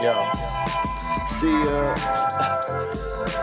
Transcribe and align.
Yo. 0.00 0.32
See, 1.26 1.52
uh, 1.68 1.92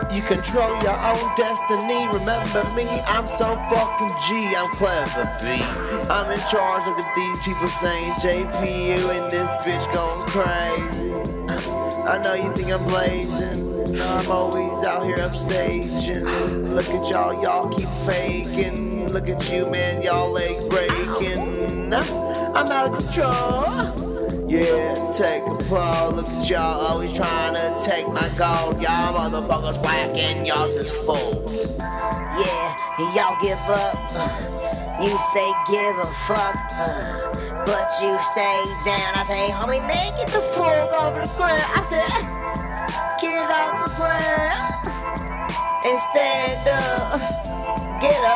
you 0.11 0.21
control 0.23 0.81
your 0.81 0.97
own 0.97 1.35
destiny. 1.37 2.07
Remember 2.07 2.63
me, 2.73 2.87
I'm 3.05 3.27
so 3.27 3.53
fucking 3.69 4.09
G. 4.25 4.55
I'm 4.55 4.71
clever, 4.71 5.29
B. 5.41 5.61
I'm 6.09 6.31
in 6.31 6.39
charge. 6.49 6.87
Look 6.87 6.97
at 6.97 7.15
these 7.15 7.39
people 7.43 7.67
saying 7.67 8.11
JPU 8.23 8.97
and 9.15 9.29
this 9.29 9.49
bitch 9.61 9.85
going 9.93 10.25
crazy. 10.27 11.11
I 12.07 12.19
know 12.23 12.33
you 12.33 12.51
think 12.53 12.71
I'm 12.71 12.83
blazing. 12.85 13.75
I'm 14.01 14.31
always 14.31 14.87
out 14.87 15.05
here 15.05 15.17
upstaging. 15.17 16.73
Look 16.73 16.89
at 16.89 17.11
y'all, 17.11 17.43
y'all 17.43 17.69
keep 17.75 17.89
faking. 18.07 18.94
Look 19.13 19.29
at 19.29 19.51
you, 19.51 19.69
man, 19.71 20.01
y'all 20.03 20.31
legs 20.31 20.67
breaking. 20.69 21.93
I'm 21.93 22.67
out 22.71 22.89
of 22.89 22.99
control. 22.99 23.65
Yeah, 24.49 24.93
take 25.15 25.43
a 25.43 25.55
pull. 25.69 26.15
Look 26.15 26.27
at 26.27 26.49
y'all 26.49 26.79
always 26.87 27.13
trying 27.13 27.55
to 27.55 27.79
take 27.85 28.07
my 28.07 28.27
gold. 28.37 28.81
Y'all 28.81 29.17
motherfuckers 29.17 29.81
whacking, 29.83 30.45
y'all 30.45 30.67
just 30.71 30.97
fools. 31.05 31.67
Yeah, 31.79 32.75
y'all 33.15 33.37
give 33.41 33.59
up. 33.69 33.95
Uh, 34.11 35.01
you 35.01 35.13
say 35.33 35.49
give 35.69 35.97
a 35.97 36.05
fuck. 36.27 36.55
Uh, 36.77 37.63
but 37.65 37.89
you 38.01 38.17
stay 38.31 38.63
down. 38.85 39.11
I 39.15 39.25
say, 39.27 39.49
homie, 39.51 39.85
make 39.87 40.13
it 40.21 40.27
the 40.27 40.41
fuck 40.55 40.93
over 41.01 41.21
the 41.21 41.33
ground. 41.37 41.63
I 41.75 41.81
said, 41.89 42.54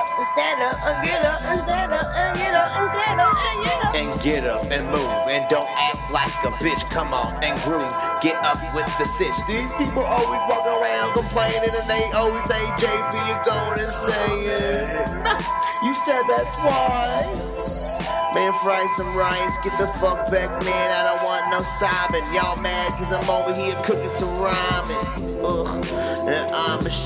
and 0.08 0.28
stand 0.36 0.60
up 0.64 0.78
and 0.86 0.98
get 1.04 1.22
up 1.26 1.40
and 1.44 1.60
stand 1.68 1.92
up 1.92 2.08
and 2.16 2.32
get 2.38 2.54
up 2.56 2.70
and 2.72 2.88
stand 2.96 3.20
up 3.20 3.34
and 3.36 3.58
get 3.66 3.80
up. 3.84 3.92
And 3.96 4.10
get 4.22 4.44
up 4.46 4.64
and 4.72 4.84
move 4.88 5.24
and 5.34 5.44
don't 5.50 5.68
act 5.76 6.00
like 6.12 6.32
a 6.46 6.52
bitch. 6.64 6.84
Come 6.92 7.14
on 7.14 7.28
and 7.44 7.60
groove. 7.68 7.92
Get 8.22 8.38
up 8.46 8.60
with 8.76 8.88
the 9.00 9.06
sitch. 9.06 9.36
These 9.48 9.74
people 9.76 10.04
always 10.04 10.42
walk 10.48 10.66
around 10.68 11.16
complaining 11.16 11.76
and 11.76 11.88
they 11.90 12.06
always 12.16 12.46
say 12.46 12.62
JB 12.80 13.14
you're 13.28 13.44
going 13.44 13.80
insane. 13.82 15.36
You 15.82 15.96
said 15.96 16.24
that's 16.28 16.58
wise. 16.60 17.80
Man, 18.36 18.52
fry 18.62 18.86
some 18.98 19.16
rice, 19.16 19.58
get 19.64 19.72
the 19.80 19.88
fuck 19.98 20.30
back, 20.30 20.52
man. 20.64 20.88
I 20.92 21.02
don't 21.08 21.24
want 21.24 21.50
no 21.56 21.60
sobbing. 21.80 22.28
Y'all 22.36 22.62
mad 22.62 22.92
cause 23.00 23.08
I'm 23.16 23.24
over 23.32 23.56
here 23.56 23.76
cooking 23.88 24.12
some 24.20 24.30
ramen. 24.44 24.99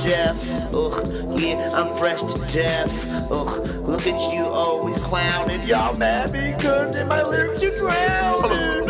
Chef. 0.04 0.36
Ugh, 0.76 1.40
yeah, 1.40 1.70
I'm 1.73 1.96
fresh 1.98 2.22
to 2.22 2.54
death. 2.54 3.32
Ugh, 3.32 3.68
look 3.88 4.06
at 4.06 4.34
you 4.34 4.44
always 4.44 5.02
clowning. 5.02 5.64
Y'all 5.64 5.95
mad 5.98 6.32
because 6.32 6.98
in 6.98 7.08
my 7.08 7.22
lyrics 7.23 7.62
you 7.62 7.72
drowning. 7.78 8.90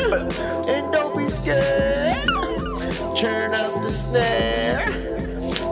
And 0.68 0.94
don't 0.94 1.18
be 1.18 1.30
scared. 1.30 2.26
Turn 3.18 3.54
up 3.54 3.74
the 3.84 3.90
snare. 3.90 4.86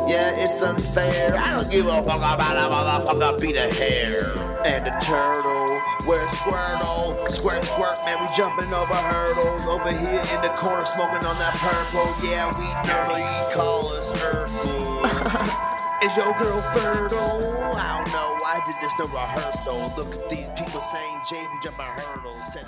Yeah, 0.07 0.41
it's 0.41 0.61
unfair. 0.61 1.37
I 1.37 1.55
don't 1.55 1.71
give 1.71 1.87
a 1.87 2.03
fuck 2.03 2.17
about 2.17 2.57
a 2.57 2.73
motherfucker 2.73 3.41
beat 3.41 3.55
a 3.55 3.73
hair. 3.73 4.33
And 4.63 4.85
a 4.85 4.99
turtle, 5.01 5.65
where's 6.05 6.29
Squirtle? 6.37 7.31
Squirt, 7.31 7.65
squirt, 7.65 7.97
man, 8.05 8.21
we 8.21 8.27
jumping 8.37 8.71
over 8.71 8.93
hurdles. 8.93 9.63
Over 9.65 9.89
here 9.89 10.21
in 10.35 10.41
the 10.41 10.53
corner, 10.55 10.85
smoking 10.85 11.25
on 11.25 11.35
that 11.39 11.55
purple. 11.57 12.29
Yeah, 12.29 12.45
we 12.59 12.67
dirty, 12.85 13.55
call 13.55 13.87
us 13.87 14.11
Urkel. 14.21 15.00
Is 16.01 16.17
your 16.17 16.33
girl 16.33 16.61
fertile? 16.73 17.39
Oh, 17.43 17.73
I 17.77 18.01
don't 18.01 18.11
know, 18.11 18.37
I 18.41 18.57
did 18.65 18.73
this 18.81 18.91
no 18.97 19.05
rehearsal. 19.13 19.93
Look 19.95 20.09
at 20.17 20.29
these 20.31 20.49
people 20.57 20.81
saying 20.81 21.17
JB 21.29 21.61
jumping 21.61 21.85
hurdles. 21.85 22.41
Said 22.51 22.65